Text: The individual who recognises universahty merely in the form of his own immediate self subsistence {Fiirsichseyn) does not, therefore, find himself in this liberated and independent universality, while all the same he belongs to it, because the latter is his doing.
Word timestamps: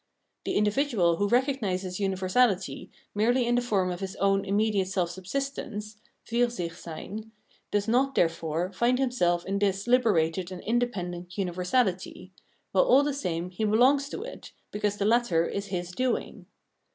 The 0.45 0.55
individual 0.55 1.17
who 1.17 1.27
recognises 1.27 1.99
universahty 1.99 2.89
merely 3.13 3.45
in 3.45 3.53
the 3.53 3.61
form 3.61 3.91
of 3.91 3.99
his 3.99 4.15
own 4.15 4.43
immediate 4.45 4.87
self 4.87 5.11
subsistence 5.11 5.97
{Fiirsichseyn) 6.25 7.29
does 7.69 7.87
not, 7.87 8.15
therefore, 8.15 8.71
find 8.71 8.97
himself 8.97 9.45
in 9.45 9.59
this 9.59 9.85
liberated 9.85 10.51
and 10.51 10.63
independent 10.63 11.37
universality, 11.37 12.33
while 12.71 12.85
all 12.85 13.03
the 13.03 13.13
same 13.13 13.51
he 13.51 13.63
belongs 13.63 14.09
to 14.09 14.23
it, 14.23 14.53
because 14.71 14.97
the 14.97 15.05
latter 15.05 15.45
is 15.45 15.67
his 15.67 15.91
doing. 15.91 16.47